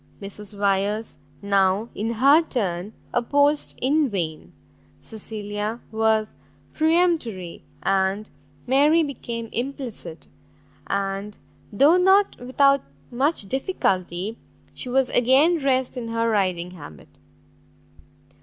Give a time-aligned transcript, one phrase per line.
[0.19, 4.51] Mrs Wyers now in her turn opposed in vain;
[4.99, 6.35] Cecilia was
[6.73, 8.27] peremptory, and
[8.65, 10.25] Mary became implicit,
[10.87, 11.37] and,
[11.71, 14.39] though not without much difficulty,
[14.73, 17.19] she was again dressed in her riding habit.